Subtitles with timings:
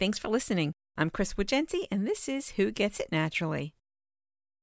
[0.00, 0.72] Thanks for listening.
[0.96, 3.74] I'm Chris Wagenti, and this is Who Gets It Naturally.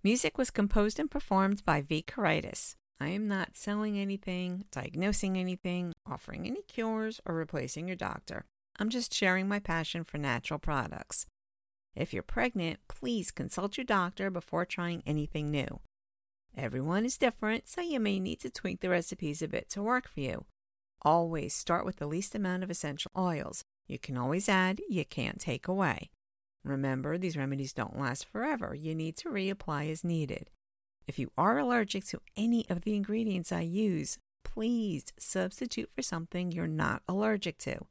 [0.04, 2.04] Music was composed and performed by V.
[2.08, 2.74] Karaitis.
[3.00, 8.46] I am not selling anything, diagnosing anything, offering any cures, or replacing your doctor.
[8.80, 11.28] I'm just sharing my passion for natural products.
[11.96, 15.82] If you're pregnant, please consult your doctor before trying anything new.
[16.58, 20.10] Everyone is different, so you may need to tweak the recipes a bit to work
[20.10, 20.46] for you.
[21.04, 23.62] Always start with the least amount of essential oils.
[23.88, 26.10] You can always add, you can't take away.
[26.64, 28.76] Remember, these remedies don't last forever.
[28.76, 30.50] You need to reapply as needed.
[31.08, 36.52] If you are allergic to any of the ingredients I use, please substitute for something
[36.52, 37.86] you're not allergic to.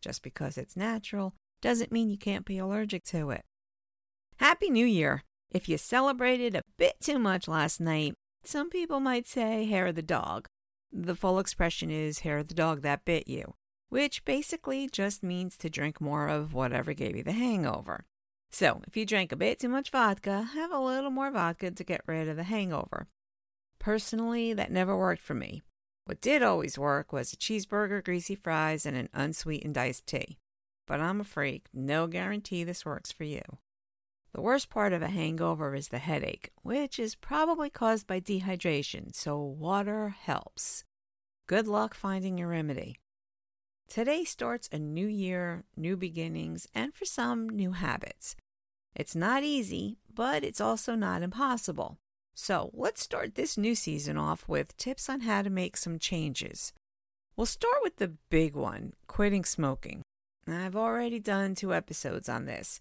[0.00, 3.44] Just because it's natural doesn't mean you can't be allergic to it.
[4.36, 5.22] Happy New Year!
[5.50, 9.94] If you celebrated a bit too much last night, some people might say hair of
[9.94, 10.48] the dog.
[10.92, 13.54] The full expression is hair of the dog that bit you,
[13.88, 18.04] which basically just means to drink more of whatever gave you the hangover.
[18.50, 21.84] So, if you drank a bit too much vodka, have a little more vodka to
[21.84, 23.08] get rid of the hangover.
[23.78, 25.62] Personally, that never worked for me.
[26.06, 30.38] What did always work was a cheeseburger, greasy fries, and an unsweetened iced tea.
[30.86, 33.42] But I'm a freak, no guarantee this works for you.
[34.32, 39.14] The worst part of a hangover is the headache, which is probably caused by dehydration,
[39.14, 40.84] so water helps.
[41.46, 42.98] Good luck finding your remedy.
[43.88, 48.36] Today starts a new year, new beginnings, and for some, new habits.
[48.94, 51.98] It's not easy, but it's also not impossible.
[52.34, 56.72] So let's start this new season off with tips on how to make some changes.
[57.36, 60.02] We'll start with the big one quitting smoking.
[60.48, 62.80] I've already done two episodes on this.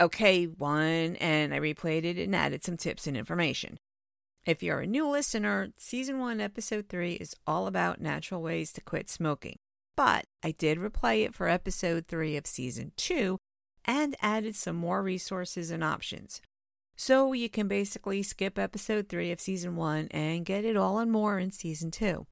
[0.00, 3.76] Okay, one, and I replayed it and added some tips and information.
[4.46, 8.80] If you're a new listener, season one, episode three is all about natural ways to
[8.80, 9.56] quit smoking.
[9.98, 13.38] But I did replay it for episode three of season two
[13.84, 16.40] and added some more resources and options.
[16.94, 21.10] So you can basically skip episode three of season one and get it all and
[21.10, 22.28] more in season two.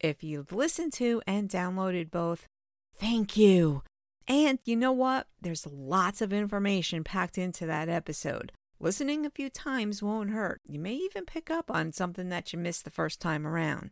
[0.00, 2.48] If you've listened to and downloaded both,
[2.96, 3.84] thank you.
[4.26, 5.28] And you know what?
[5.40, 8.50] There's lots of information packed into that episode.
[8.80, 10.62] Listening a few times won't hurt.
[10.66, 13.90] You may even pick up on something that you missed the first time around.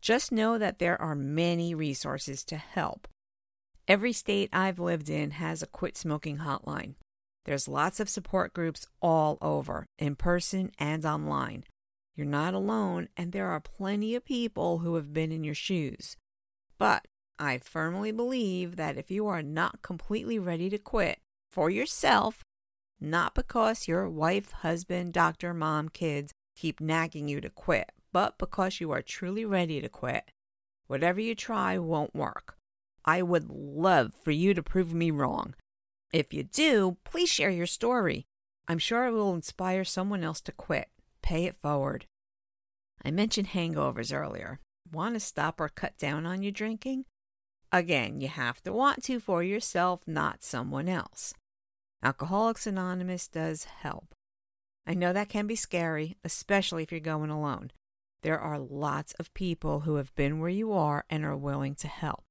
[0.00, 3.06] Just know that there are many resources to help.
[3.86, 6.94] Every state I've lived in has a quit smoking hotline.
[7.44, 11.64] There's lots of support groups all over, in person and online.
[12.14, 16.16] You're not alone, and there are plenty of people who have been in your shoes.
[16.78, 17.06] But
[17.38, 21.18] I firmly believe that if you are not completely ready to quit
[21.50, 22.44] for yourself,
[23.00, 28.80] not because your wife, husband, doctor, mom, kids keep nagging you to quit, but because
[28.80, 30.30] you are truly ready to quit,
[30.86, 32.56] whatever you try won't work.
[33.04, 35.54] I would love for you to prove me wrong.
[36.12, 38.26] If you do, please share your story.
[38.68, 40.88] I'm sure it will inspire someone else to quit.
[41.22, 42.06] Pay it forward.
[43.04, 44.60] I mentioned hangovers earlier.
[44.92, 47.04] Want to stop or cut down on your drinking?
[47.72, 51.32] Again, you have to want to for yourself, not someone else.
[52.02, 54.14] Alcoholics Anonymous does help.
[54.86, 57.70] I know that can be scary, especially if you're going alone.
[58.22, 61.88] There are lots of people who have been where you are and are willing to
[61.88, 62.24] help.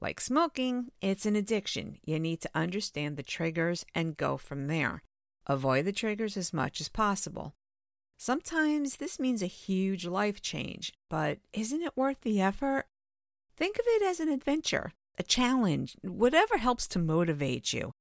[0.00, 1.98] Like smoking, it's an addiction.
[2.04, 5.02] You need to understand the triggers and go from there.
[5.46, 7.54] Avoid the triggers as much as possible.
[8.18, 12.86] Sometimes this means a huge life change, but isn't it worth the effort?
[13.56, 17.92] Think of it as an adventure, a challenge, whatever helps to motivate you.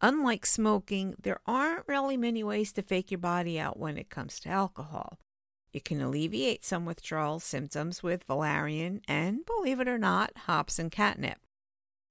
[0.00, 4.38] Unlike smoking, there aren't really many ways to fake your body out when it comes
[4.40, 5.18] to alcohol.
[5.72, 10.90] You can alleviate some withdrawal symptoms with valerian and, believe it or not, hops and
[10.90, 11.38] catnip.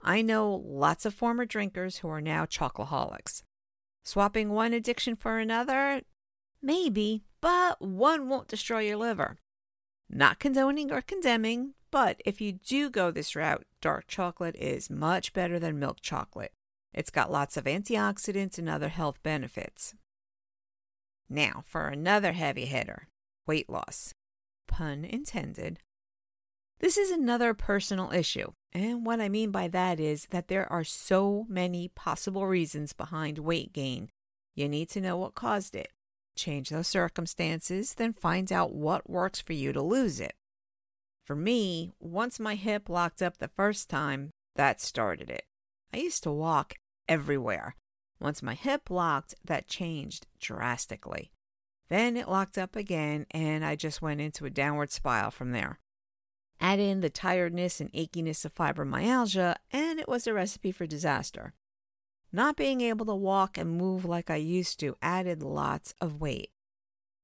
[0.00, 3.42] I know lots of former drinkers who are now chocoholics.
[4.04, 6.02] Swapping one addiction for another?
[6.62, 9.36] Maybe, but one won't destroy your liver.
[10.08, 15.32] Not condoning or condemning, but if you do go this route, dark chocolate is much
[15.32, 16.52] better than milk chocolate.
[16.94, 19.94] It's got lots of antioxidants and other health benefits.
[21.28, 23.07] Now, for another heavy hitter
[23.48, 24.12] weight loss.
[24.68, 25.80] Pun intended.
[26.78, 30.84] This is another personal issue, and what I mean by that is that there are
[30.84, 34.10] so many possible reasons behind weight gain.
[34.54, 35.88] You need to know what caused it.
[36.36, 40.34] Change those circumstances, then find out what works for you to lose it.
[41.24, 45.44] For me, once my hip locked up the first time, that started it.
[45.92, 46.74] I used to walk
[47.08, 47.74] everywhere.
[48.20, 51.32] Once my hip locked, that changed drastically.
[51.88, 55.78] Then it locked up again, and I just went into a downward spiral from there.
[56.60, 61.54] Add in the tiredness and achiness of fibromyalgia, and it was a recipe for disaster.
[62.32, 66.50] not being able to walk and move like I used to added lots of weight.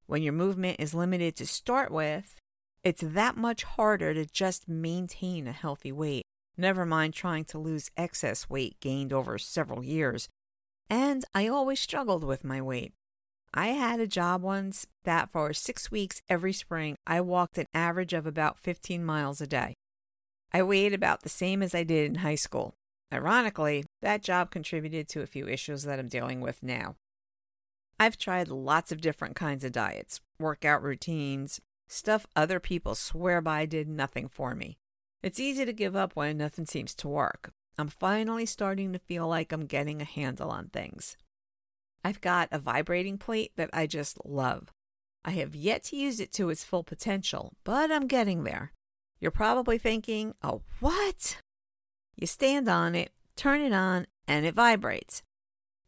[0.06, 2.36] When your movement is limited to start with,
[2.82, 6.24] it's that much harder to just maintain a healthy weight,
[6.56, 10.28] never mind trying to lose excess weight gained over several years.
[10.90, 12.92] And I always struggled with my weight.
[13.56, 18.12] I had a job once that for six weeks every spring I walked an average
[18.12, 19.74] of about 15 miles a day.
[20.52, 22.74] I weighed about the same as I did in high school.
[23.12, 26.96] Ironically, that job contributed to a few issues that I'm dealing with now.
[28.00, 33.66] I've tried lots of different kinds of diets, workout routines, stuff other people swear by
[33.66, 34.78] did nothing for me.
[35.22, 37.52] It's easy to give up when nothing seems to work.
[37.78, 41.16] I'm finally starting to feel like I'm getting a handle on things.
[42.04, 44.70] I've got a vibrating plate that I just love.
[45.24, 48.72] I have yet to use it to its full potential, but I'm getting there.
[49.20, 51.38] You're probably thinking, oh, what?
[52.14, 55.22] You stand on it, turn it on, and it vibrates.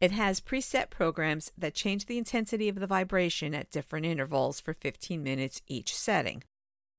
[0.00, 4.72] It has preset programs that change the intensity of the vibration at different intervals for
[4.72, 6.42] 15 minutes each setting.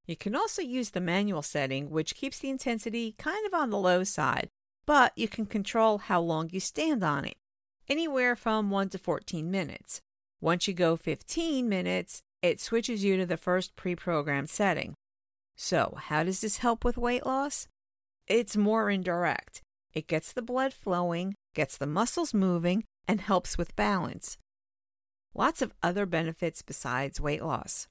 [0.05, 3.79] You can also use the manual setting, which keeps the intensity kind of on the
[3.79, 4.49] low side,
[4.85, 7.37] but you can control how long you stand on it
[7.89, 10.01] anywhere from 1 to 14 minutes.
[10.39, 14.93] Once you go 15 minutes, it switches you to the first pre programmed setting.
[15.55, 17.67] So, how does this help with weight loss?
[18.27, 19.61] It's more indirect.
[19.93, 24.37] It gets the blood flowing, gets the muscles moving, and helps with balance.
[25.33, 27.87] Lots of other benefits besides weight loss.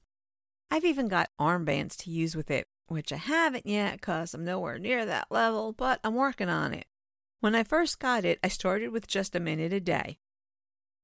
[0.69, 4.77] I've even got armbands to use with it, which I haven't yet because I'm nowhere
[4.77, 6.85] near that level, but I'm working on it.
[7.39, 10.17] When I first got it, I started with just a minute a day.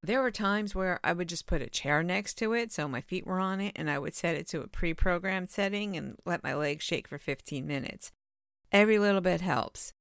[0.02, 3.02] There were times where I would just put a chair next to it so my
[3.02, 6.18] feet were on it, and I would set it to a pre programmed setting and
[6.26, 8.12] let my legs shake for 15 minutes.
[8.72, 9.94] Every little bit helps.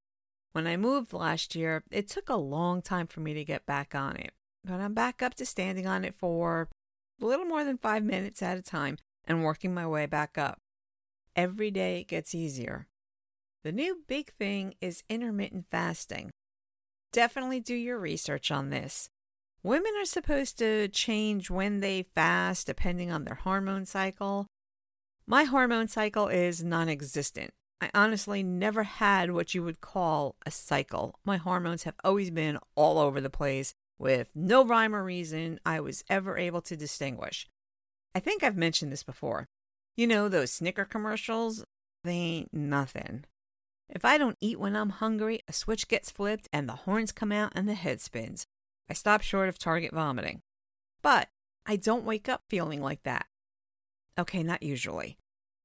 [0.52, 3.94] When I moved last year, it took a long time for me to get back
[3.94, 4.32] on it,
[4.64, 6.68] but I'm back up to standing on it for
[7.20, 10.58] a little more than five minutes at a time and working my way back up.
[11.36, 12.88] Every day it gets easier.
[13.64, 16.30] The new big thing is intermittent fasting.
[17.12, 19.08] Definitely do your research on this.
[19.62, 24.46] Women are supposed to change when they fast depending on their hormone cycle.
[25.26, 27.52] My hormone cycle is non existent.
[27.80, 31.14] I honestly never had what you would call a cycle.
[31.24, 35.78] My hormones have always been all over the place with no rhyme or reason I
[35.78, 37.46] was ever able to distinguish.
[38.14, 39.46] I think I've mentioned this before.
[39.96, 41.64] You know, those Snicker commercials?
[42.02, 43.24] They ain't nothing.
[43.92, 47.30] If I don't eat when I'm hungry, a switch gets flipped and the horns come
[47.30, 48.46] out and the head spins.
[48.88, 50.40] I stop short of target vomiting.
[51.02, 51.28] But
[51.66, 53.26] I don't wake up feeling like that.
[54.18, 55.18] Okay, not usually.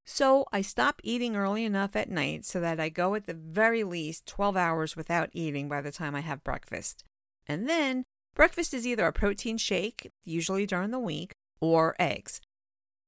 [0.05, 3.83] So I stop eating early enough at night so that I go at the very
[3.83, 7.03] least 12 hours without eating by the time I have breakfast.
[7.47, 8.03] And then
[8.35, 12.39] breakfast is either a protein shake, usually during the week, or eggs.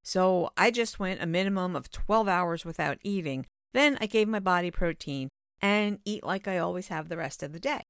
[0.04, 4.40] So I just went a minimum of 12 hours without eating then I gave my
[4.40, 5.30] body protein
[5.62, 7.84] and eat like I always have the rest of the day.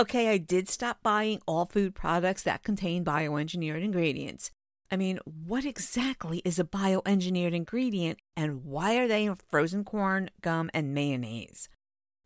[0.00, 4.50] Okay, I did stop buying all food products that contain bioengineered ingredients.
[4.90, 10.30] I mean, what exactly is a bioengineered ingredient and why are they in frozen corn,
[10.40, 11.68] gum, and mayonnaise?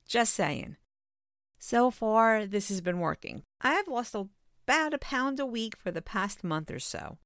[0.07, 0.77] Just saying.
[1.59, 3.43] So far, this has been working.
[3.61, 7.19] I have lost about a pound a week for the past month or so.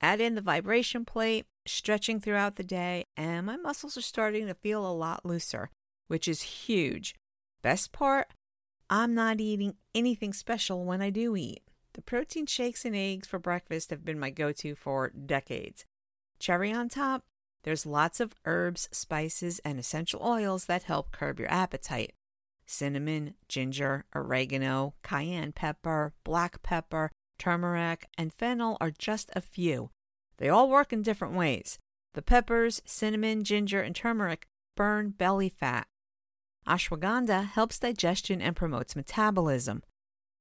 [0.00, 4.54] Add in the vibration plate, stretching throughout the day, and my muscles are starting to
[4.54, 5.70] feel a lot looser,
[6.08, 7.14] which is huge.
[7.62, 8.28] Best part,
[8.88, 11.62] I'm not eating anything special when I do eat.
[11.94, 15.84] The protein shakes and eggs for breakfast have been my go to for decades.
[16.38, 17.24] Cherry on top,
[17.64, 22.12] there's lots of herbs, spices, and essential oils that help curb your appetite.
[22.66, 29.90] Cinnamon, ginger, oregano, cayenne pepper, black pepper, turmeric, and fennel are just a few.
[30.38, 31.78] They all work in different ways.
[32.14, 35.86] The peppers, cinnamon, ginger, and turmeric burn belly fat.
[36.66, 39.82] Ashwagandha helps digestion and promotes metabolism.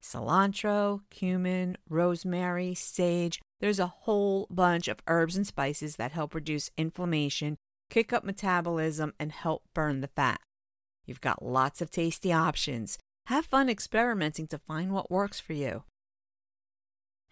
[0.01, 6.69] Cilantro, cumin, rosemary, sage, there's a whole bunch of herbs and spices that help reduce
[6.77, 7.57] inflammation,
[7.89, 10.39] kick up metabolism, and help burn the fat.
[11.05, 12.97] You've got lots of tasty options.
[13.27, 15.83] Have fun experimenting to find what works for you.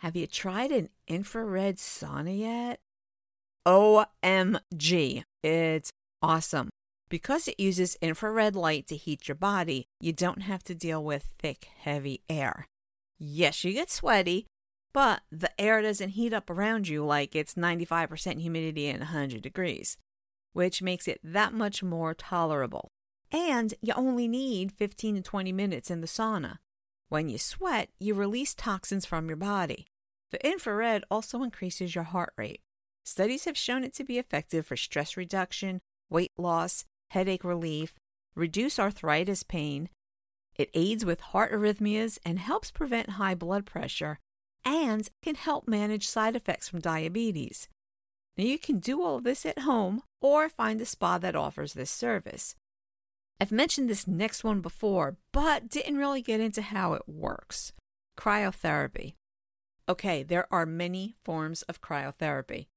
[0.03, 2.81] Have you tried an infrared sauna yet?
[3.65, 5.91] OMG, it's
[6.22, 6.67] awesome.
[7.07, 11.31] Because it uses infrared light to heat your body, you don't have to deal with
[11.39, 12.67] thick, heavy air.
[13.17, 14.45] Yes, you get sweaty,
[14.93, 19.95] but the air doesn't heat up around you like it's 95% humidity and 100 degrees,
[20.51, 22.89] which makes it that much more tolerable.
[23.31, 26.57] And you only need 15 to 20 minutes in the sauna.
[27.07, 29.86] When you sweat, you release toxins from your body.
[30.33, 32.61] The infrared also increases your heart rate.
[33.05, 37.93] Studies have shown it to be effective for stress reduction, weight loss, headache relief,
[38.33, 39.89] reduce arthritis pain.
[40.55, 44.17] It aids with heart arrhythmias and helps prevent high blood pressure
[44.65, 47.67] and can help manage side effects from diabetes.
[48.35, 51.73] Now, you can do all of this at home or find a spa that offers
[51.73, 52.55] this service.
[53.39, 57.71] I've mentioned this next one before, but didn't really get into how it works.
[58.17, 59.13] Cryotherapy.
[59.87, 62.67] Okay, there are many forms of cryotherapy.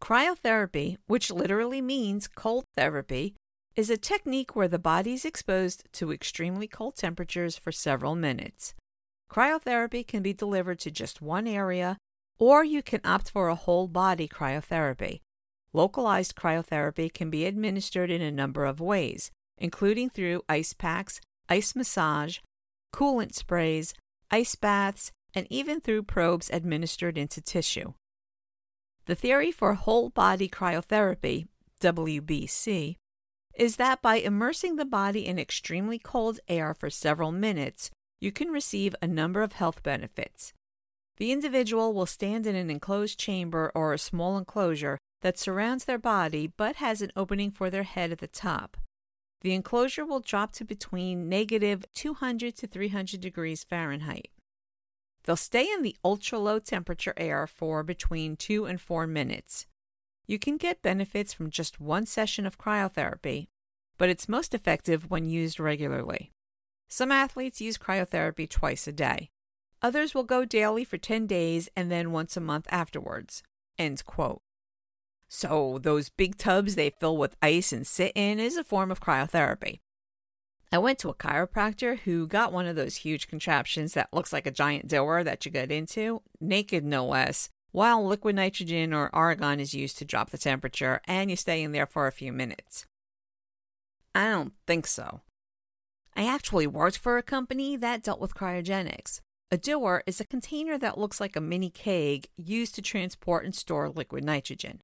[0.00, 3.34] Cryotherapy, which literally means cold therapy,
[3.74, 8.74] is a technique where the body is exposed to extremely cold temperatures for several minutes.
[9.30, 11.96] Cryotherapy can be delivered to just one area,
[12.38, 15.20] or you can opt for a whole body cryotherapy.
[15.72, 21.76] Localized cryotherapy can be administered in a number of ways, including through ice packs, ice
[21.76, 22.38] massage,
[22.94, 23.92] coolant sprays,
[24.30, 27.92] ice baths, and even through probes administered into tissue.
[29.06, 31.46] The theory for whole body cryotherapy,
[31.80, 32.96] WBC,
[33.58, 38.48] is that by immersing the body in extremely cold air for several minutes, you can
[38.48, 40.52] receive a number of health benefits.
[41.16, 45.98] The individual will stand in an enclosed chamber or a small enclosure that surrounds their
[45.98, 48.76] body but has an opening for their head at the top.
[49.42, 54.30] The enclosure will drop to between negative 200 to 300 degrees Fahrenheit.
[55.24, 59.66] They'll stay in the ultra low temperature air for between 2 and 4 minutes.
[60.26, 63.48] You can get benefits from just one session of cryotherapy,
[63.96, 66.32] but it's most effective when used regularly.
[66.88, 69.30] Some athletes use cryotherapy twice a day.
[69.82, 73.42] Others will go daily for 10 days and then once a month afterwards.
[73.78, 74.42] End quote.
[75.28, 79.00] So, those big tubs they fill with ice and sit in is a form of
[79.00, 79.80] cryotherapy.
[80.72, 84.46] I went to a chiropractor who got one of those huge contraptions that looks like
[84.46, 89.60] a giant door that you get into, naked no less, while liquid nitrogen or argon
[89.60, 92.86] is used to drop the temperature and you stay in there for a few minutes.
[94.14, 95.20] I don't think so.
[96.16, 99.20] I actually worked for a company that dealt with cryogenics.
[99.50, 103.54] A dewar is a container that looks like a mini keg used to transport and
[103.54, 104.80] store liquid nitrogen.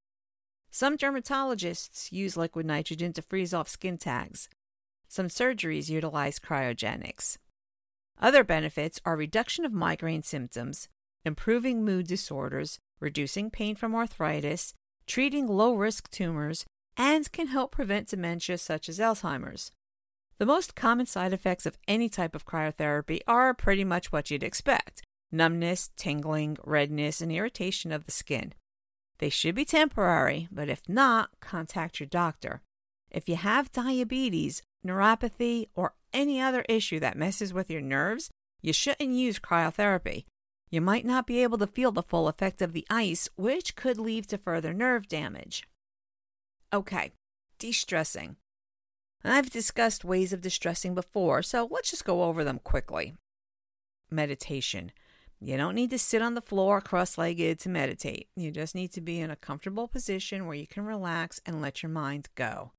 [0.77, 4.49] Some dermatologists use liquid nitrogen to freeze off skin tags.
[5.07, 7.39] Some surgeries utilize cryogenics.
[8.21, 10.89] Other benefits are reduction of migraine symptoms,
[11.25, 14.75] improving mood disorders, reducing pain from arthritis,
[15.07, 16.67] treating low risk tumors,
[16.97, 19.71] and can help prevent dementia such as Alzheimer's.
[20.39, 24.43] The most common side effects of any type of cryotherapy are pretty much what you'd
[24.43, 28.55] expect numbness, tingling, redness, and irritation of the skin.
[29.25, 32.61] They should be temporary, but if not, contact your doctor.
[33.11, 38.29] If you have diabetes, neuropathy, or any other issue that messes with your nerves,
[38.61, 40.27] you shouldn't use cryotherapy.
[40.71, 43.97] You might not be able to feel the full effect of the ice, which could
[43.97, 45.67] lead to further nerve damage.
[46.71, 47.13] Okay,
[47.59, 48.37] de stressing.
[49.25, 53.15] I've discussed ways of distressing before, so let's just go over them quickly.
[54.11, 54.93] Meditation.
[55.45, 58.29] You don't need to sit on the floor cross legged to meditate.
[58.35, 61.83] You just need to be in a comfortable position where you can relax and let
[61.83, 62.73] your mind go.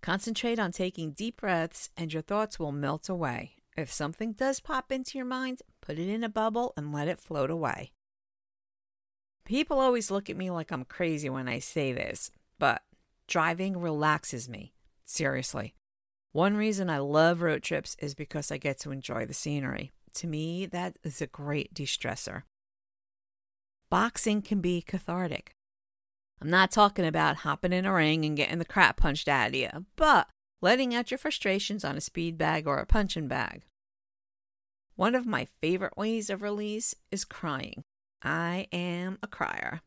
[0.00, 3.56] Concentrate on taking deep breaths, and your thoughts will melt away.
[3.76, 7.18] If something does pop into your mind, put it in a bubble and let it
[7.18, 7.92] float away.
[9.44, 12.80] People always look at me like I'm crazy when I say this, but
[13.26, 14.72] driving relaxes me.
[15.04, 15.74] Seriously.
[16.32, 19.92] One reason I love road trips is because I get to enjoy the scenery.
[20.14, 22.42] To me, that is a great de stressor.
[23.90, 25.52] Boxing can be cathartic.
[26.40, 29.54] I'm not talking about hopping in a ring and getting the crap punched out of
[29.54, 30.28] you, but
[30.60, 33.64] letting out your frustrations on a speed bag or a punching bag.
[34.94, 37.82] One of my favorite ways of release is crying.
[38.22, 39.80] I am a crier.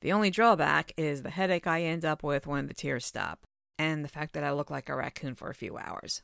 [0.00, 3.44] The only drawback is the headache I end up with when the tears stop
[3.78, 6.22] and the fact that I look like a raccoon for a few hours.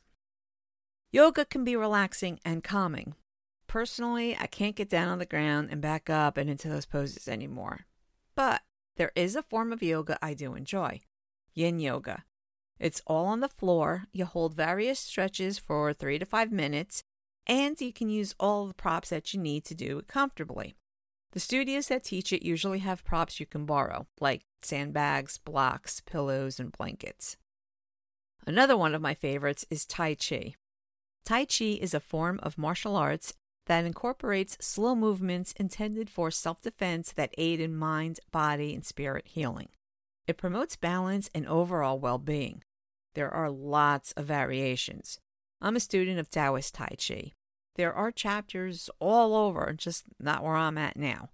[1.11, 3.15] Yoga can be relaxing and calming.
[3.67, 7.27] Personally, I can't get down on the ground and back up and into those poses
[7.27, 7.85] anymore.
[8.35, 8.61] But
[8.97, 11.01] there is a form of yoga I do enjoy
[11.59, 12.23] yin yoga.
[12.79, 14.05] It's all on the floor.
[14.13, 17.03] You hold various stretches for three to five minutes,
[17.45, 20.75] and you can use all the props that you need to do it comfortably.
[21.33, 26.59] The studios that teach it usually have props you can borrow, like sandbags, blocks, pillows,
[26.59, 27.37] and blankets.
[28.47, 30.55] Another one of my favorites is Tai Chi.
[31.25, 33.33] Tai Chi is a form of martial arts
[33.67, 39.27] that incorporates slow movements intended for self defense that aid in mind, body, and spirit
[39.27, 39.69] healing.
[40.27, 42.63] It promotes balance and overall well being.
[43.13, 45.19] There are lots of variations.
[45.61, 47.33] I'm a student of Taoist Tai Chi.
[47.75, 51.29] There are chapters all over, just not where I'm at now.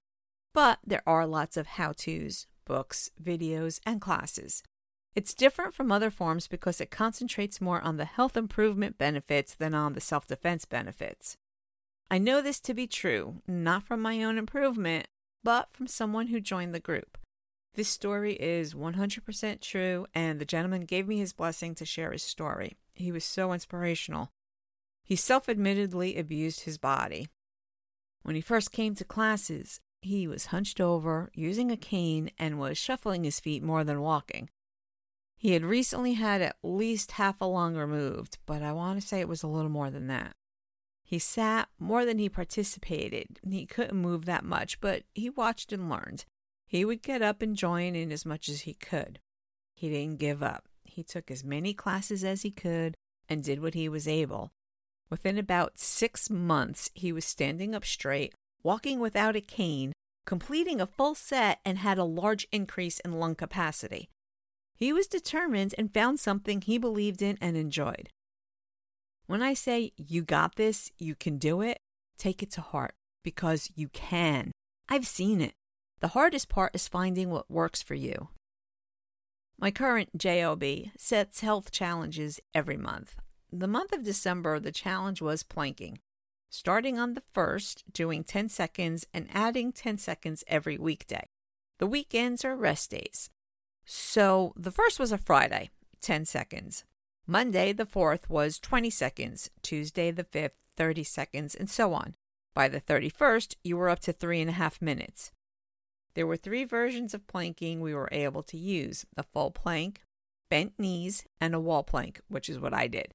[0.53, 4.63] But there are lots of how to's, books, videos, and classes.
[5.15, 9.73] It's different from other forms because it concentrates more on the health improvement benefits than
[9.73, 11.37] on the self defense benefits.
[12.11, 15.07] I know this to be true, not from my own improvement,
[15.43, 17.17] but from someone who joined the group.
[17.75, 22.23] This story is 100% true, and the gentleman gave me his blessing to share his
[22.23, 22.75] story.
[22.93, 24.31] He was so inspirational.
[25.03, 27.29] He self admittedly abused his body.
[28.23, 32.77] When he first came to classes, he was hunched over, using a cane, and was
[32.77, 34.49] shuffling his feet more than walking.
[35.37, 39.19] He had recently had at least half a lung removed, but I want to say
[39.19, 40.35] it was a little more than that.
[41.03, 43.39] He sat more than he participated.
[43.47, 46.25] He couldn't move that much, but he watched and learned.
[46.65, 49.19] He would get up and join in as much as he could.
[49.75, 50.67] He didn't give up.
[50.83, 52.95] He took as many classes as he could
[53.29, 54.51] and did what he was able.
[55.09, 59.93] Within about six months, he was standing up straight, walking without a cane,
[60.25, 64.09] completing a full set, and had a large increase in lung capacity.
[64.75, 68.09] He was determined and found something he believed in and enjoyed.
[69.25, 71.79] When I say you got this, you can do it,
[72.17, 74.51] take it to heart because you can.
[74.89, 75.53] I've seen it.
[76.01, 78.29] The hardest part is finding what works for you.
[79.57, 80.63] My current JOB
[80.97, 83.15] sets health challenges every month.
[83.51, 85.99] The month of December, the challenge was planking.
[86.49, 91.25] Starting on the 1st, doing 10 seconds and adding 10 seconds every weekday.
[91.79, 93.29] The weekends are rest days.
[93.85, 95.69] So the first was a Friday,
[96.01, 96.83] 10 seconds.
[97.27, 99.49] Monday, the 4th, was 20 seconds.
[99.61, 102.15] Tuesday, the 5th, 30 seconds, and so on.
[102.53, 105.31] By the 31st, you were up to three and a half minutes.
[106.15, 110.01] There were three versions of planking we were able to use a full plank,
[110.49, 113.13] bent knees, and a wall plank, which is what I did.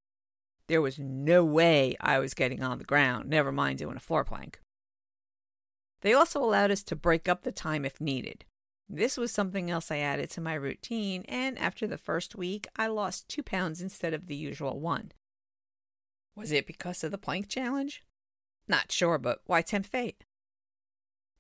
[0.68, 4.24] There was no way I was getting on the ground, never mind doing a floor
[4.24, 4.61] plank.
[6.02, 8.44] They also allowed us to break up the time if needed.
[8.92, 12.88] This was something else I added to my routine, and after the first week, I
[12.88, 15.12] lost two pounds instead of the usual one.
[16.35, 18.03] Was it because of the plank challenge?
[18.66, 20.24] Not sure, but why tempt fate?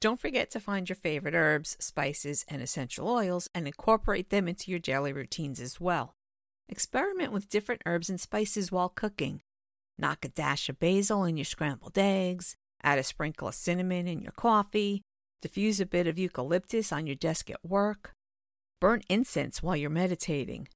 [0.00, 4.70] Don't forget to find your favorite herbs, spices, and essential oils and incorporate them into
[4.70, 6.14] your daily routines as well.
[6.68, 9.42] Experiment with different herbs and spices while cooking.
[9.98, 14.22] Knock a dash of basil in your scrambled eggs, add a sprinkle of cinnamon in
[14.22, 15.02] your coffee,
[15.42, 18.12] Diffuse a bit of eucalyptus on your desk at work.
[18.80, 20.68] Burn incense while you're meditating.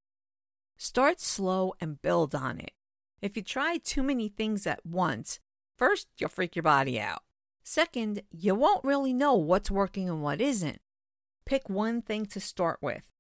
[0.77, 2.73] Start slow and build on it.
[3.21, 5.39] If you try too many things at once,
[5.79, 7.23] first, you'll freak your body out.
[7.63, 10.81] Second, you won't really know what's working and what isn't.
[11.47, 13.11] Pick one thing to start with.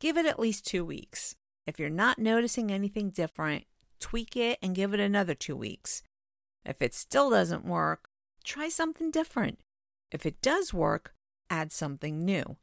[0.00, 1.36] Give it at least two weeks.
[1.66, 3.64] If you're not noticing anything different,
[3.98, 6.02] tweak it and give it another two weeks.
[6.64, 8.08] If it still doesn't work,
[8.44, 9.58] try something different.
[10.10, 11.14] If it does work,
[11.50, 12.56] add something new.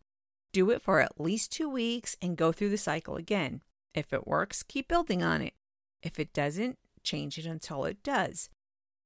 [0.51, 3.62] Do it for at least two weeks and go through the cycle again.
[3.93, 5.53] If it works, keep building on it.
[6.01, 8.49] If it doesn't, change it until it does.